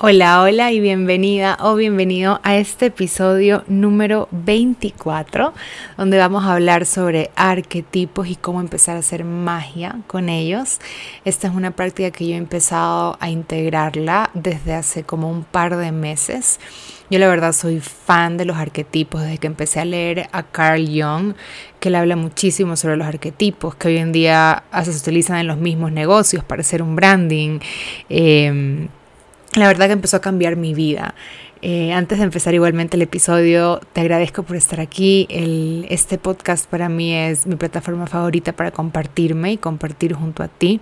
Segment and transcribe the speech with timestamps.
[0.00, 5.52] Hola, hola y bienvenida o bienvenido a este episodio número 24,
[5.96, 10.78] donde vamos a hablar sobre arquetipos y cómo empezar a hacer magia con ellos.
[11.24, 15.76] Esta es una práctica que yo he empezado a integrarla desde hace como un par
[15.76, 16.60] de meses.
[17.10, 20.86] Yo la verdad soy fan de los arquetipos desde que empecé a leer a Carl
[20.86, 21.34] Jung,
[21.80, 25.56] que le habla muchísimo sobre los arquetipos, que hoy en día se utilizan en los
[25.56, 27.58] mismos negocios para hacer un branding.
[28.08, 28.86] Eh,
[29.58, 31.14] la verdad que empezó a cambiar mi vida.
[31.60, 35.26] Eh, antes de empezar igualmente el episodio, te agradezco por estar aquí.
[35.28, 40.48] El, este podcast para mí es mi plataforma favorita para compartirme y compartir junto a
[40.48, 40.80] ti.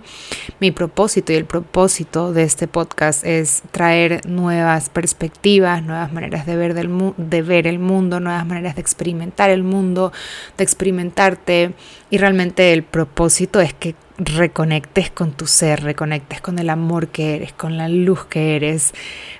[0.59, 6.55] Mi propósito y el propósito de este podcast es traer nuevas perspectivas, nuevas maneras de
[6.55, 10.11] ver, del de ver el mundo, nuevas maneras de experimentar el mundo,
[10.57, 11.71] de experimentarte.
[12.11, 17.35] Y realmente el propósito es que reconectes con tu ser, reconectes con el amor que
[17.35, 18.93] eres, con la luz que eres,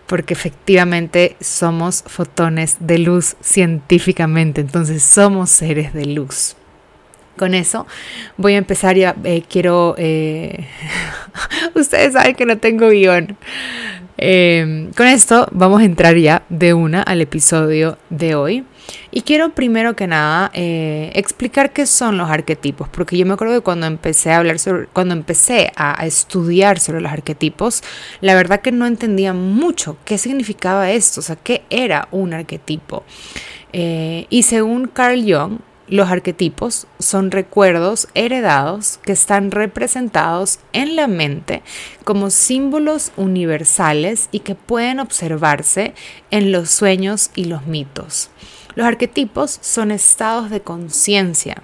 [0.05, 6.55] porque efectivamente somos fotones de luz científicamente, entonces somos seres de luz.
[7.38, 7.86] Con eso
[8.36, 10.67] voy a empezar ya, eh, quiero, eh,
[11.75, 13.38] ustedes saben que no tengo guion.
[14.18, 18.66] Eh, con esto vamos a entrar ya de una al episodio de hoy.
[19.12, 23.56] Y quiero primero que nada eh, explicar qué son los arquetipos, porque yo me acuerdo
[23.56, 27.84] que cuando empecé a hablar sobre, cuando empecé a, estudiar sobre los arquetipos,
[28.22, 33.04] la verdad que no entendía mucho qué significaba esto, o sea, qué era un arquetipo.
[33.73, 41.07] Eh, y según Carl Jung, los arquetipos son recuerdos heredados que están representados en la
[41.07, 41.63] mente
[42.03, 45.93] como símbolos universales y que pueden observarse
[46.30, 48.30] en los sueños y los mitos.
[48.75, 51.63] Los arquetipos son estados de conciencia,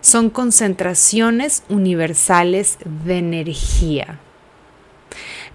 [0.00, 4.18] son concentraciones universales de energía.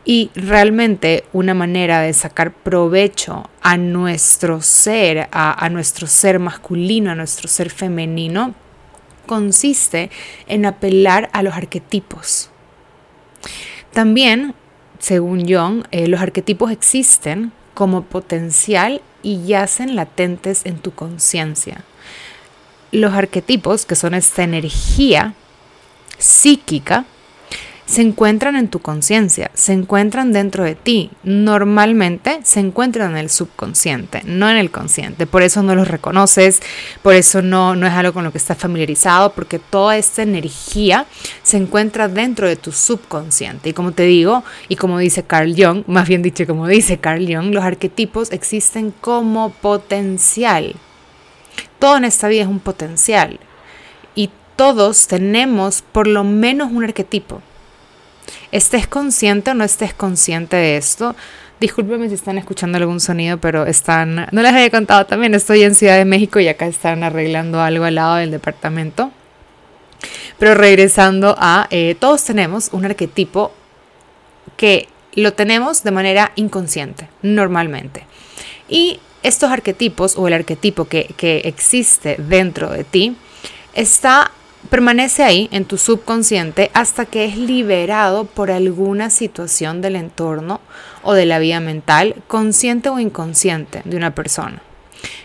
[0.10, 7.16] Y realmente una manera de sacar provecho a nuestro ser, a, nuestro ser masculino, a
[7.16, 8.56] nuestro ser femenino,
[9.26, 10.10] consiste
[10.48, 12.50] en apelar a los arquetipos.
[13.92, 14.56] También,
[15.00, 21.84] según Jung, eh, los arquetipos existen como potencial y yacen latentes en tu conciencia.
[22.94, 25.34] Los arquetipos, que son esta energía
[26.18, 27.04] psíquica,
[27.88, 31.10] se encuentran en tu conciencia, se encuentran dentro de ti.
[31.24, 35.26] Normalmente se encuentran en el subconsciente, no en el consciente.
[35.26, 36.62] Por eso no los reconoces,
[37.02, 41.06] por eso no, no es algo con lo que estás familiarizado, porque toda esta energía
[41.44, 43.70] se encuentra dentro de tu subconsciente.
[43.70, 47.26] Y como te digo, y como dice Carl Jung, más bien dicho como dice Carl
[47.26, 50.76] Jung, los arquetipos existen como potencial.
[51.80, 53.40] Todo en esta vida es un potencial.
[54.14, 57.42] Y todos tenemos por lo menos un arquetipo
[58.52, 61.16] estés consciente o no estés consciente de esto.
[61.60, 65.74] Discúlpeme si están escuchando algún sonido, pero están, no les había contado también, estoy en
[65.74, 69.12] Ciudad de México y acá están arreglando algo al lado del departamento.
[70.38, 73.52] Pero regresando a, eh, todos tenemos un arquetipo
[74.56, 78.06] que lo tenemos de manera inconsciente, normalmente.
[78.70, 83.18] Y estos arquetipos o el arquetipo que, que existe dentro de ti
[83.74, 84.32] está
[84.68, 90.62] permanece ahí en tu subconsciente hasta que es liberado por alguna situación del entorno
[91.04, 94.62] o de la vida mental, consciente o inconsciente de una persona.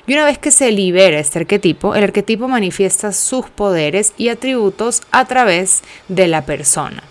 [0.06, 5.02] Y una vez que se libera este arquetipo, el arquetipo manifiesta sus poderes y atributos
[5.10, 7.02] a través de la persona.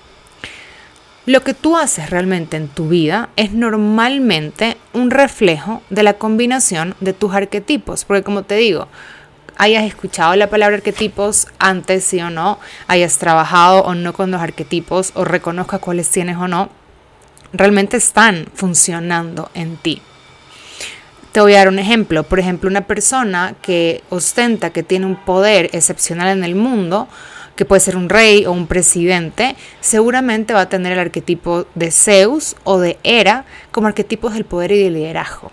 [1.28, 6.96] Lo que tú haces realmente en tu vida es normalmente un reflejo de la combinación
[7.00, 8.88] de tus arquetipos, porque como te digo,
[9.62, 12.58] hayas escuchado la palabra arquetipos antes, sí o no,
[12.88, 16.70] hayas trabajado o no con los arquetipos o reconozcas cuáles tienes o no,
[17.54, 20.02] realmente están funcionando en ti.
[21.32, 22.24] Te voy a dar un ejemplo.
[22.24, 27.08] Por ejemplo, una persona que ostenta que tiene un poder excepcional en el mundo,
[27.56, 31.92] que puede ser un rey o un presidente, seguramente va a tener el arquetipo de
[31.92, 35.52] Zeus o de Hera como arquetipos del poder y del liderazgo.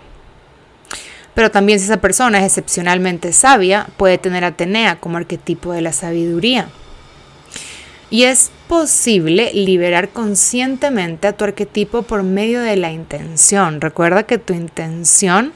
[1.39, 5.93] Pero también si esa persona es excepcionalmente sabia, puede tener Atenea como arquetipo de la
[5.93, 6.67] sabiduría.
[8.09, 13.79] Y es posible liberar conscientemente a tu arquetipo por medio de la intención.
[13.79, 15.53] Recuerda que tu intención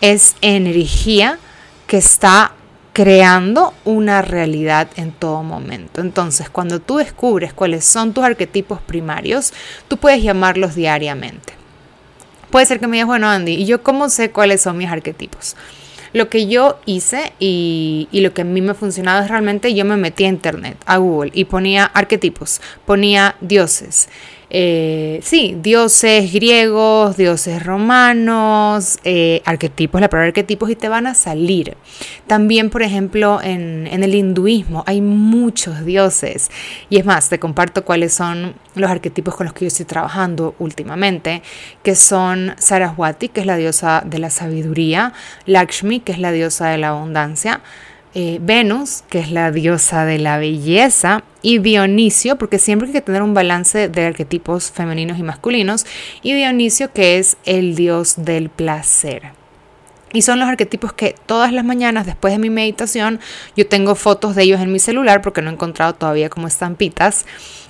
[0.00, 1.38] es energía
[1.86, 2.50] que está
[2.92, 6.00] creando una realidad en todo momento.
[6.00, 9.52] Entonces, cuando tú descubres cuáles son tus arquetipos primarios,
[9.86, 11.52] tú puedes llamarlos diariamente.
[12.50, 15.56] Puede ser que me digas, bueno, Andy, ¿y yo cómo sé cuáles son mis arquetipos?
[16.12, 19.84] Lo que yo hice y, lo que a mí me ha funcionado es realmente yo
[19.84, 24.08] me metí a internet, a Google, y ponía arquetipos, ponía dioses.
[24.48, 31.14] Eh, sí, dioses griegos, dioses romanos, eh, arquetipos, la palabra arquetipos, y te van a
[31.14, 31.76] salir.
[32.28, 36.50] También, por ejemplo, en, en, el hinduismo hay muchos dioses.
[36.90, 40.54] Y es más, te comparto cuáles son los arquetipos con los que yo estoy trabajando
[40.60, 41.42] últimamente,
[41.82, 45.12] que son Saraswati, que es la diosa de la sabiduría,
[45.46, 47.62] Lakshmi, que es la diosa de la abundancia,
[48.18, 53.02] eh, Venus, que es la diosa de la belleza, y Dionisio, porque siempre hay que
[53.02, 55.84] tener un balance de arquetipos femeninos y masculinos,
[56.22, 59.32] y Dionisio, que es el dios del placer.
[60.14, 63.20] Y son los arquetipos que todas las mañanas después de mi meditación
[63.54, 67.26] yo tengo fotos de ellos en mi celular porque no he encontrado todavía como estampitas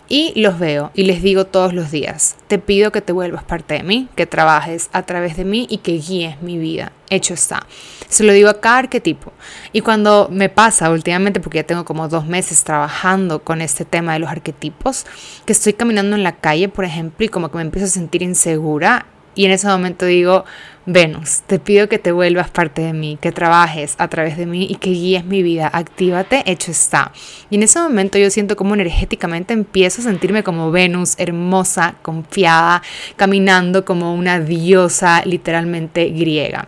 [0.08, 3.74] y los veo y les digo todos los días, te pido que te vuelvas parte
[3.74, 6.92] de mí, que trabajes a través de mí y que guíes mi vida.
[7.08, 7.66] Hecho está.
[8.08, 9.32] Se lo digo a cada arquetipo.
[9.72, 14.12] Y cuando me pasa últimamente, porque ya tengo como dos meses trabajando con este tema
[14.12, 15.06] de los arquetipos,
[15.44, 18.22] que estoy caminando en la calle, por ejemplo, y como que me empiezo a sentir
[18.22, 19.06] insegura,
[19.36, 20.44] y en ese momento digo,
[20.86, 24.66] Venus, te pido que te vuelvas parte de mí, que trabajes a través de mí
[24.70, 25.68] y que guíes mi vida.
[25.72, 27.12] Actívate, hecho está.
[27.50, 32.82] Y en ese momento yo siento como energéticamente empiezo a sentirme como Venus, hermosa, confiada,
[33.16, 36.66] caminando como una diosa literalmente griega.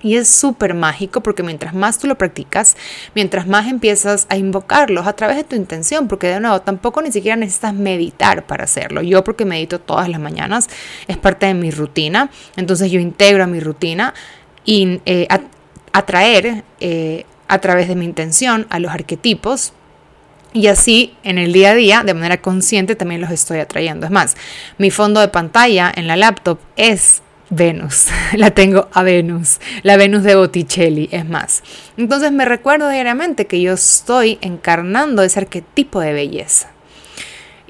[0.00, 2.76] Y es súper mágico porque mientras más tú lo practicas,
[3.14, 7.10] mientras más empiezas a invocarlos a través de tu intención, porque de nuevo tampoco ni
[7.10, 9.02] siquiera necesitas meditar para hacerlo.
[9.02, 10.68] Yo porque medito todas las mañanas,
[11.08, 14.14] es parte de mi rutina, entonces yo integro a mi rutina
[14.64, 15.26] y eh,
[15.92, 19.72] atraer eh, a través de mi intención a los arquetipos
[20.52, 24.06] y así en el día a día, de manera consciente, también los estoy atrayendo.
[24.06, 24.36] Es más,
[24.78, 30.22] mi fondo de pantalla en la laptop es Venus, la tengo a Venus, la Venus
[30.22, 31.62] de Botticelli, es más.
[31.96, 36.70] Entonces me recuerdo diariamente que yo estoy encarnando ese arquetipo de belleza.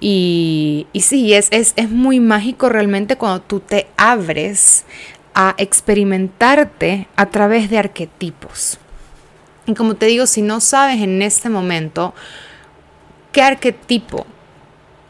[0.00, 4.84] Y, sí, es, es, es muy mágico realmente cuando tú te abres
[5.34, 8.78] a experimentarte a través de arquetipos.
[9.66, 12.14] Y como te digo, si no sabes en este momento
[13.32, 14.24] qué arquetipo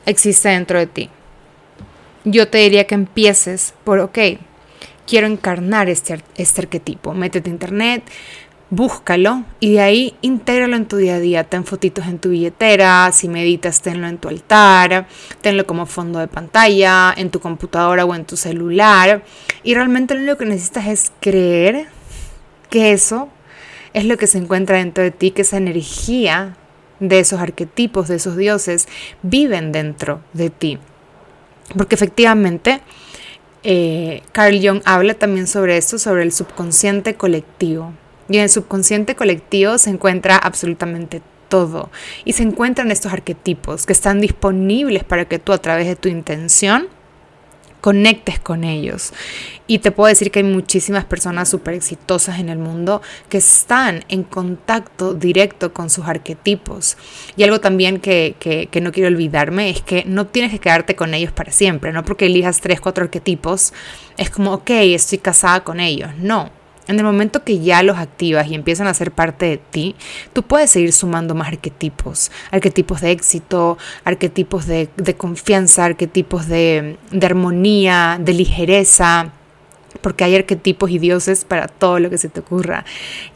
[0.07, 1.11] existe dentro de ti,
[2.25, 4.19] yo te diría que empieces por, ok,
[5.09, 7.15] quiero encarnar este, este arquetipo.
[7.15, 8.05] Métete a internet,
[8.71, 11.45] búscalo y de ahí intégralo en tu día a día.
[11.45, 15.09] Ten fotitos en tu billetera, si meditas, tenlo en tu altar,
[15.41, 19.25] tenlo como fondo de pantalla, en tu computadora o en tu celular.
[19.63, 21.89] Y realmente lo único que necesitas es creer
[22.69, 23.31] que eso
[23.95, 26.55] es lo que se encuentra dentro de ti, que esa energía
[27.01, 28.89] de esos arquetipos, de esos dioses,
[29.23, 30.79] viven dentro de ti.
[31.77, 32.83] Porque efectivamente
[33.63, 37.93] eh, Carl Jung habla también sobre esto, sobre el subconsciente colectivo.
[38.29, 41.91] Y en el subconsciente colectivo se encuentra absolutamente todo.
[42.25, 46.09] Y se encuentran estos arquetipos que están disponibles para que tú a través de tu
[46.09, 46.89] intención
[47.81, 49.13] conectes con ellos.
[49.67, 54.05] Y te puedo decir que hay muchísimas personas súper exitosas en el mundo que están
[54.09, 56.97] en contacto directo con sus arquetipos.
[57.37, 61.13] Y algo también que, que, no quiero olvidarme es que no tienes que quedarte con
[61.13, 63.73] ellos para siempre, no porque elijas tres, cuatro arquetipos,
[64.17, 66.11] es como, ok, estoy casada con ellos.
[66.19, 66.51] No,
[66.89, 69.95] en el momento que ya los activas y empiezan a ser parte de ti,
[70.33, 77.27] tú puedes seguir sumando más arquetipos, arquetipos de éxito, arquetipos de, confianza, arquetipos de, de
[77.27, 79.33] armonía, de ligereza
[80.01, 82.85] porque hay arquetipos y dioses para todo lo que se te ocurra.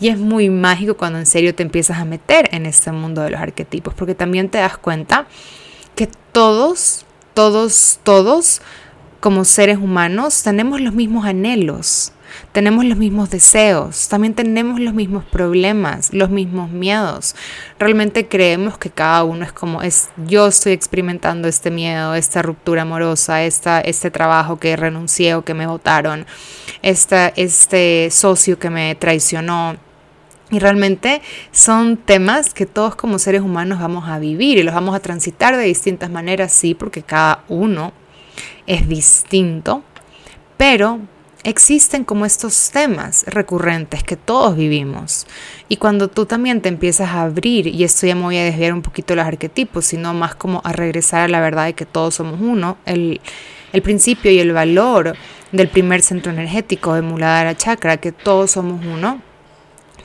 [0.00, 3.30] Y es muy mágico cuando en serio te empiezas a meter en este mundo de
[3.30, 5.26] los arquetipos, porque también te das cuenta
[5.96, 8.62] que todos, todos, todos,
[9.20, 12.12] como seres humanos, tenemos los mismos anhelos
[12.52, 17.34] tenemos los mismos deseos, también tenemos los mismos problemas, los mismos miedos.
[17.78, 22.82] Realmente creemos que cada uno es como es, yo estoy experimentando este miedo, esta ruptura
[22.82, 26.26] amorosa, esta, este trabajo que renuncié o que me votaron,
[26.82, 29.76] este socio que me traicionó.
[30.50, 34.94] Y realmente son temas que todos como seres humanos vamos a vivir y los vamos
[34.94, 37.94] a transitar de distintas maneras, sí, porque cada uno
[38.66, 39.82] es distinto,
[40.58, 41.00] pero
[41.44, 45.26] existen como estos temas recurrentes que todos vivimos.
[45.68, 48.72] Y cuando tú también te empiezas a abrir, y esto ya me voy a desviar
[48.72, 52.14] un poquito los arquetipos, sino más como a regresar a la verdad de que todos
[52.14, 53.20] somos uno, el,
[53.82, 55.16] principio y el valor
[55.50, 59.22] del primer centro energético de Muladhara Chakra, que todos somos uno,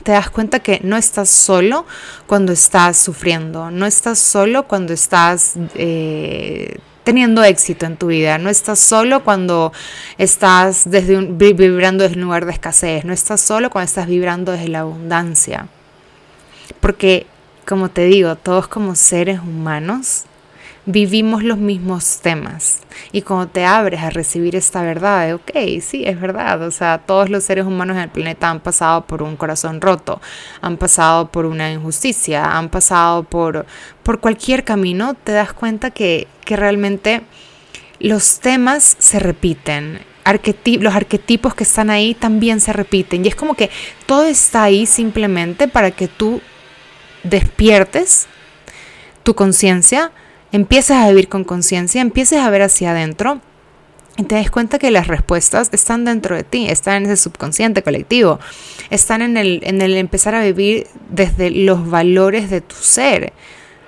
[0.02, 1.84] te das cuenta que no estás solo
[2.26, 8.36] cuando estás sufriendo, no estás solo cuando estás eh, teniendo éxito en tu vida.
[8.36, 9.72] No estás solo cuando
[10.18, 13.06] estás desde un, vibrando desde un lugar de escasez.
[13.06, 15.68] No estás solo cuando estás vibrando desde la abundancia.
[16.80, 17.26] Porque,
[17.66, 20.24] como te digo, todos como seres humanos
[20.88, 22.80] vivimos los mismos temas.
[23.12, 26.96] Y cuando te abres a recibir esta verdad, de, ok, sí, es verdad, o sea,
[26.96, 30.22] todos los seres humanos en el planeta han pasado por un corazón roto,
[30.62, 33.66] han pasado por una injusticia, han pasado por,
[34.02, 37.20] por cualquier camino, te das cuenta que, que realmente
[38.00, 40.00] los temas se repiten.
[40.80, 43.26] los arquetipos que están ahí también se repiten.
[43.26, 43.68] Y es como que
[44.06, 46.40] todo está ahí simplemente para que tú
[47.24, 48.26] despiertes
[49.22, 50.12] tu conciencia,
[50.52, 53.40] empieces a vivir con conciencia, empieces a ver hacia adentro
[54.16, 57.82] y te das cuenta que las respuestas están dentro de ti, están en ese subconsciente
[57.82, 58.40] colectivo,
[58.90, 63.32] están en el, en el empezar a vivir desde los valores de tu ser,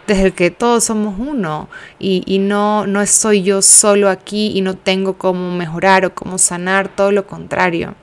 [0.07, 4.61] desde el que todos somos uno y, y, no, no estoy yo solo aquí y
[4.61, 7.97] no tengo cómo mejorar o cómo sanar, todo lo contrario.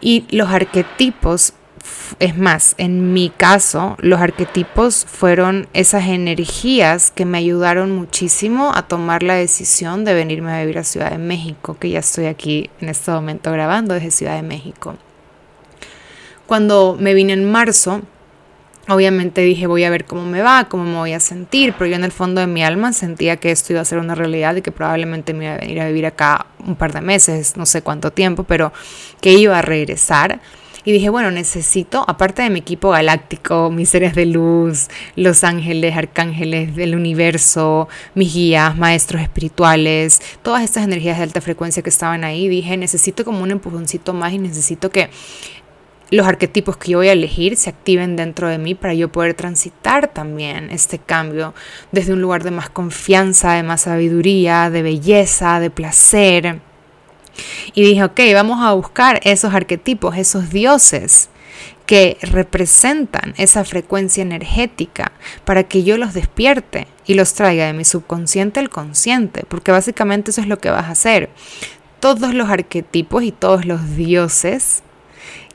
[0.00, 1.52] Y los arquetipos
[2.20, 8.82] es más, en mi caso, los arquetipos fueron esas energías que me ayudaron muchísimo a
[8.82, 12.70] tomar la decisión de venirme a vivir a Ciudad de México, que ya estoy aquí
[12.80, 14.96] en este momento grabando desde Ciudad de México.
[16.46, 18.02] Cuando me vine en marzo,
[18.88, 21.96] obviamente dije voy a ver cómo me va, cómo me voy a sentir, pero yo
[21.96, 24.62] en el fondo de mi alma sentía que esto iba a ser una realidad y
[24.62, 27.82] que probablemente me iba a venir a vivir acá un par de meses, no sé
[27.82, 28.72] cuánto tiempo, pero
[29.20, 30.40] que iba a regresar
[30.88, 35.94] y dije, bueno, necesito, aparte de mi equipo galáctico, mis seres de luz, los ángeles,
[35.94, 42.24] arcángeles del universo, mis guías, maestros espirituales, todas estas energías de alta frecuencia que estaban
[42.24, 45.10] ahí, dije, necesito como un empujoncito más y necesito que
[46.10, 49.34] los arquetipos que yo voy a elegir se activen dentro de mí para yo poder
[49.34, 51.52] transitar también este cambio
[51.92, 56.62] desde un lugar de más confianza, de más sabiduría, de belleza, de placer
[57.74, 61.30] y dije, ok, vamos a buscar esos arquetipos, esos dioses
[61.86, 65.12] que representan esa frecuencia energética
[65.44, 70.30] para que yo los despierte y los traiga de mi subconsciente al consciente, porque básicamente
[70.30, 71.30] eso es lo que vas a hacer.
[71.98, 74.82] Todos los arquetipos y todos los dioses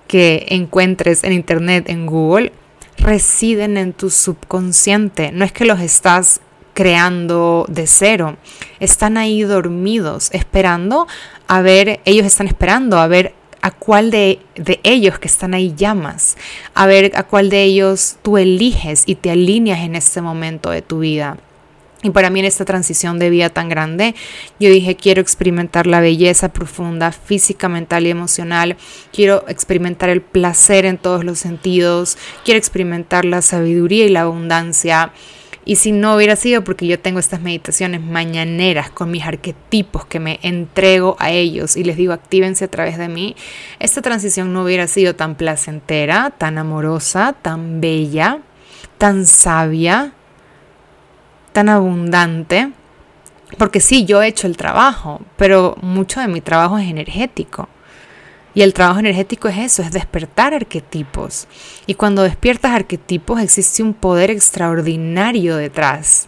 [0.08, 2.52] que encuentres en internet, en Google,
[2.98, 5.32] residen en tu subconsciente.
[5.32, 6.42] No es que los estás
[6.74, 8.38] creando de cero.
[8.80, 11.08] Están ahí dormidos, esperando
[11.48, 15.74] a ver, ellos están esperando a ver a cuál de, de, ellos que están ahí
[15.76, 16.38] llamas,
[16.74, 20.82] a ver a cuál de ellos tú eliges y te alineas en este momento de
[20.82, 21.38] tu vida.
[22.04, 24.14] Y para mí en esta transición de vida tan grande,
[24.60, 28.76] yo dije, quiero experimentar la belleza profunda, física, mental y emocional.
[29.14, 32.18] Quiero experimentar el placer en todos los sentidos.
[32.44, 35.14] Quiero experimentar la sabiduría y la abundancia.
[35.66, 40.20] Y si no hubiera sido porque yo tengo estas meditaciones mañaneras con mis arquetipos que
[40.20, 43.36] me entrego a ellos y les digo actívense a través de mí,
[43.80, 48.40] esta transición no hubiera sido tan placentera, tan amorosa, tan bella,
[48.98, 50.14] tan sabia,
[51.54, 52.72] tan abundante.
[53.58, 57.70] Porque sí, yo he hecho el trabajo, pero mucho de mi trabajo es energético.
[58.56, 61.48] Y el trabajo energético es eso, es despertar arquetipos.
[61.88, 66.28] Y cuando despiertas arquetipos existe un poder extraordinario detrás.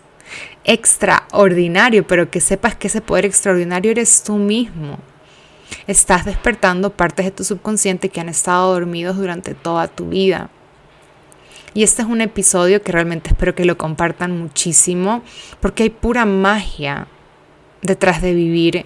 [0.64, 4.98] Extraordinario, pero que sepas que ese poder extraordinario eres tú mismo.
[5.86, 10.50] Estás despertando partes de tu subconsciente que han estado dormidos durante toda tu vida.
[11.76, 15.22] Y este es un episodio que realmente espero que lo compartan muchísimo
[15.60, 17.08] porque hay pura magia
[17.82, 18.86] detrás de vivir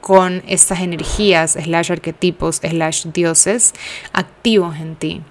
[0.00, 3.74] con estas energías, slash arquetipos, slash dioses,
[4.12, 5.22] activos en ti.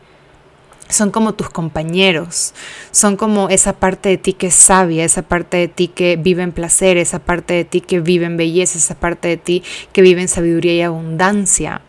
[0.90, 2.54] Son como tus compañeros,
[2.92, 6.44] son como esa parte de ti que es sabia, esa parte de ti que vive
[6.44, 10.02] en placer, esa parte de ti que vive en belleza, esa parte de ti que
[10.02, 11.82] vive en sabiduría y abundancia.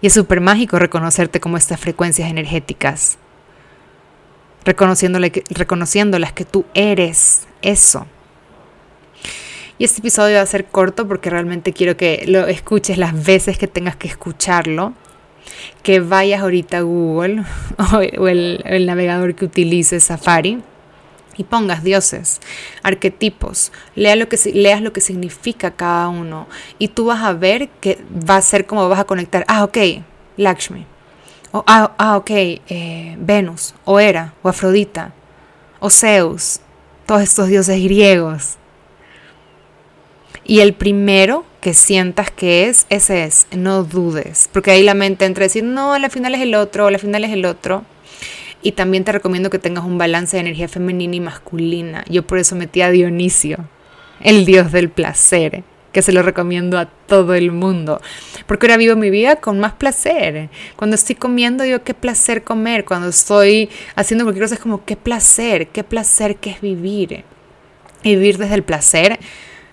[0.00, 3.18] Y es súper mágico reconocerte como estas frecuencias energéticas,
[4.64, 8.06] reconociéndolas que tú eres eso.
[9.76, 13.58] Y este episodio va a ser corto porque realmente quiero que lo escuches las veces
[13.58, 14.92] que tengas que escucharlo.
[15.82, 17.44] Que vayas ahorita a Google
[18.18, 20.62] o, el, navegador que utilices, Safari,
[21.36, 22.40] y pongas dioses,
[22.82, 26.46] arquetipos, lea lo que, leas lo que significa cada uno
[26.78, 29.78] y tú vas a ver que va a ser como vas a conectar, ah, ok,
[30.36, 30.86] Lakshmi,
[31.50, 35.12] o, ah, ah ok, eh, Venus, o Hera, o Afrodita,
[35.80, 36.60] o Zeus,
[37.04, 38.58] todos estos dioses griegos.
[40.44, 45.24] Y el primero que sientas que es, ese es, no dudes, porque ahí la mente
[45.24, 47.84] entra a decir, no, la final es el otro, la final es el otro.
[48.60, 52.04] Y también te recomiendo que tengas un balance de energía femenina y masculina.
[52.08, 53.58] Yo por eso metí a Dionisio,
[54.20, 58.00] el dios del placer, que se lo recomiendo a todo el mundo.
[58.46, 60.48] Porque ahora vivo mi vida con más placer.
[60.76, 62.84] Cuando estoy comiendo, digo, qué placer comer.
[62.84, 67.24] Cuando estoy haciendo cualquier cosa, es como, qué placer, qué placer que es vivir.
[68.02, 69.18] Y vivir desde el placer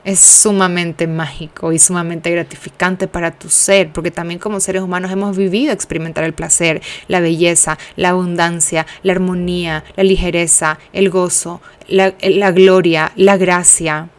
[0.04, 5.38] es sumamente mágico y sumamente gratificante para tu ser, porque también como seres humanos hemos
[5.38, 12.14] vivido experimentar el placer, la belleza, la abundancia, la armonía, la ligereza, el gozo, la,
[12.22, 14.10] la gloria, la gracia.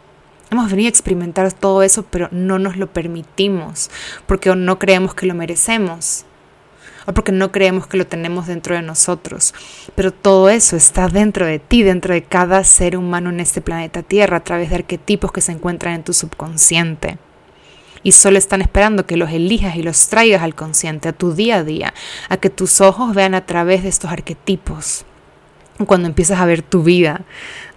[0.51, 3.89] Hemos venido a experimentar todo eso, pero no nos lo permitimos,
[4.27, 6.25] porque no creemos que lo merecemos
[7.05, 9.53] o porque no creemos que lo tenemos dentro de nosotros.
[9.95, 14.03] Pero todo eso está dentro de ti, dentro de cada ser humano en este planeta
[14.03, 17.17] Tierra, a través de arquetipos que se encuentran en tu subconsciente.
[18.03, 21.57] Y solo están esperando que los elijas y los traigas al consciente, a tu día
[21.57, 21.93] a día,
[22.27, 25.05] a que tus ojos vean a través de estos arquetipos.
[25.87, 27.21] Cuando empiezas a ver tu vida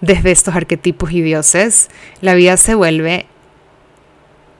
[0.01, 1.89] desde estos arquetipos y dioses,
[2.21, 3.25] la vida se vuelve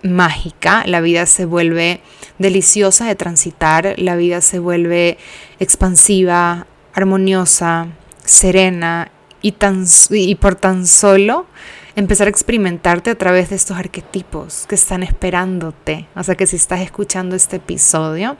[0.03, 2.01] mágica, la vida se vuelve
[2.37, 5.17] deliciosa de transitar, la vida se vuelve
[5.59, 7.87] expansiva, armoniosa,
[8.23, 11.45] serena y, tan, y por tan solo
[11.97, 16.05] empezar a experimentarte a través de estos arquetipos que están esperándote.
[16.15, 18.37] O sea que si estás escuchando este episodio,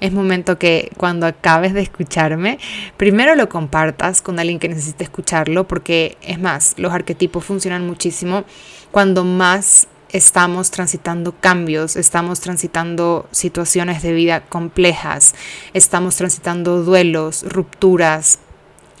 [0.00, 2.58] es momento que cuando acabes de escucharme,
[2.96, 8.44] primero lo compartas con alguien que necesite escucharlo, porque es más, los arquetipos funcionan muchísimo
[8.90, 15.34] cuando más estamos transitando cambios, estamos transitando situaciones de vida complejas,
[15.72, 18.38] estamos transitando duelos, rupturas,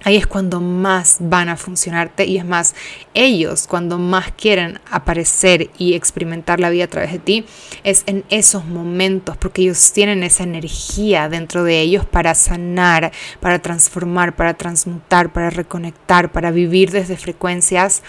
[0.04, 2.74] Ahí es cuando más van a funcionarte y es más,
[3.14, 7.46] ellos cuando más quieren aparecer y experimentar la vida a través de ti,
[7.84, 13.60] es en esos momentos, porque ellos tienen esa energía dentro de ellos para sanar, para
[13.60, 18.02] transformar, para transmutar, para reconectar, para vivir desde frecuencias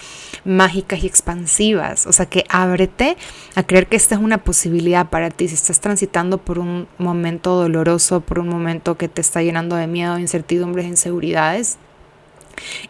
[0.44, 2.06] mágicas y expansivas.
[2.06, 3.16] O sea que ábrete
[3.54, 5.48] a creer que esta es una posibilidad para ti.
[5.48, 9.86] Si estás transitando por un momento doloroso, por un momento que te está llenando de
[9.86, 11.78] miedo, incertidumbres, inseguridades,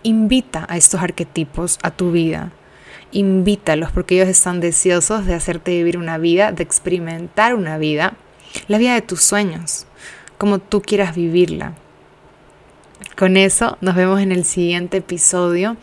[0.02, 2.52] Invita a estos arquetipos a tu vida.
[3.12, 8.14] Invítalos porque ellos están deseosos de hacerte vivir una vida, de experimentar una vida,
[8.68, 9.86] la vida de tus sueños,
[10.38, 11.74] como tú quieras vivirla.
[13.16, 15.76] Con eso nos vemos en el siguiente episodio.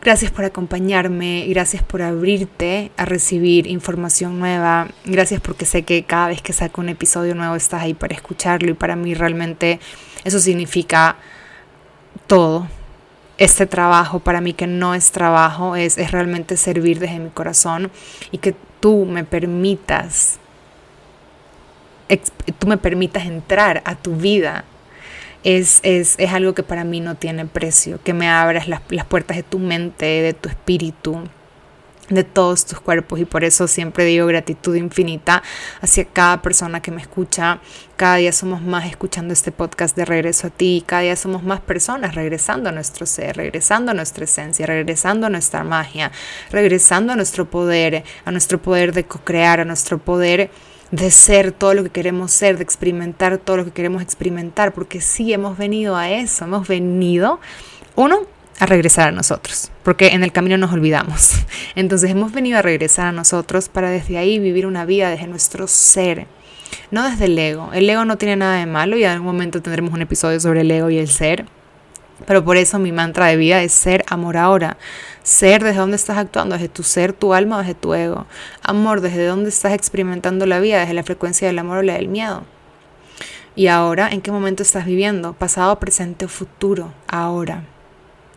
[0.00, 6.28] Gracias por acompañarme, gracias por abrirte a recibir información nueva, gracias porque sé que cada
[6.28, 9.80] vez que saco un episodio nuevo estás ahí para escucharlo y para mí realmente
[10.24, 11.16] eso significa
[12.26, 12.68] todo,
[13.38, 17.90] este trabajo para mí que no es trabajo, es, es realmente servir desde mi corazón
[18.30, 20.38] y que tú me permitas,
[22.58, 24.64] tú me permitas entrar a tu vida.
[25.42, 29.04] Es, es, es, algo que para mí no tiene precio, que me abras las, las
[29.04, 31.18] puertas de tu mente, de tu espíritu,
[32.08, 35.42] de todos tus cuerpos y por eso siempre digo gratitud infinita
[35.80, 37.60] hacia cada persona que me escucha.
[37.96, 41.60] Cada día somos más escuchando este podcast de regreso a ti, cada día somos más
[41.60, 46.10] personas regresando a nuestro ser, regresando a nuestra esencia, regresando a nuestra magia,
[46.50, 50.50] regresando a nuestro poder, a nuestro poder de co-crear, a nuestro poder
[50.90, 55.00] de ser todo lo que queremos ser, de experimentar todo lo que queremos experimentar, porque
[55.00, 57.40] sí hemos venido a eso, hemos venido,
[57.96, 58.26] uno,
[58.58, 61.34] a regresar a nosotros, porque en el camino nos olvidamos.
[61.74, 65.66] Entonces hemos venido a regresar a nosotros para desde ahí vivir una vida desde nuestro
[65.66, 66.26] ser,
[66.90, 67.70] no desde el ego.
[67.72, 70.62] El ego no tiene nada de malo y en algún momento tendremos un episodio sobre
[70.62, 71.46] el ego y el ser.
[72.26, 74.76] Pero por eso mi mantra de vida es ser amor ahora.
[75.24, 78.26] Ser desde dónde estás actuando, desde tu ser, tu alma, desde tu ego.
[78.62, 82.08] Amor, desde dónde estás experimentando la vida, desde la frecuencia del amor o la del
[82.08, 82.44] miedo.
[83.56, 85.32] Y ahora, ¿en qué momento estás viviendo?
[85.32, 86.92] Pasado, presente o futuro.
[87.08, 87.64] Ahora.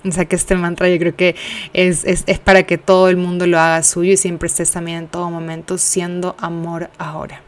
[0.05, 1.35] O sea que este mantra yo creo que
[1.73, 4.97] es, es, es, para que todo el mundo lo haga suyo y siempre estés también
[4.97, 7.41] en todo momento siendo amor ahora.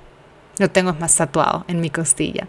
[0.57, 2.47] Lo tengo más tatuado en mi costilla.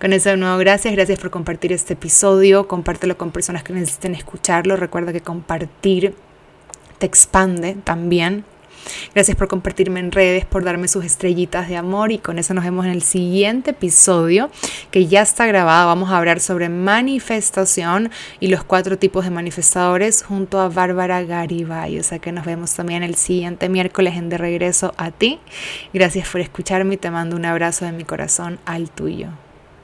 [0.00, 0.92] Con eso de nuevo, gracias.
[0.92, 2.66] Gracias por compartir este episodio.
[2.66, 4.76] Compártelo con personas que necesiten escucharlo.
[4.76, 6.14] Recuerda que compartir
[6.98, 8.44] te expande también
[9.14, 12.64] Gracias por compartirme en redes, por darme sus estrellitas de amor y con eso nos
[12.64, 14.50] vemos en el siguiente episodio
[14.90, 15.86] que ya está grabado.
[15.86, 21.98] Vamos a hablar sobre manifestación y los cuatro tipos de manifestadores junto a Bárbara Garibay.
[21.98, 25.38] O sea que nos vemos también el siguiente miércoles en De Regreso a ti.
[25.92, 29.43] Gracias por escucharme y te mando un abrazo de mi corazón al tuyo.